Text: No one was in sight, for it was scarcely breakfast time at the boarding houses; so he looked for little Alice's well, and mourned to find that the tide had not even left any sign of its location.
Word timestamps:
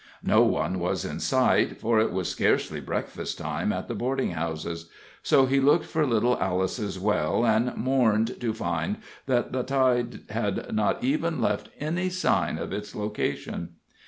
No 0.23 0.41
one 0.41 0.79
was 0.79 1.05
in 1.05 1.19
sight, 1.19 1.79
for 1.79 1.99
it 1.99 2.11
was 2.11 2.27
scarcely 2.27 2.81
breakfast 2.81 3.37
time 3.37 3.71
at 3.71 3.87
the 3.87 3.93
boarding 3.93 4.31
houses; 4.31 4.89
so 5.21 5.45
he 5.45 5.59
looked 5.59 5.85
for 5.85 6.07
little 6.07 6.39
Alice's 6.39 6.97
well, 6.97 7.45
and 7.45 7.77
mourned 7.77 8.39
to 8.41 8.51
find 8.51 8.97
that 9.27 9.51
the 9.51 9.61
tide 9.61 10.21
had 10.31 10.73
not 10.73 11.03
even 11.03 11.39
left 11.39 11.69
any 11.79 12.09
sign 12.09 12.57
of 12.57 12.73
its 12.73 12.95
location. 12.95 13.75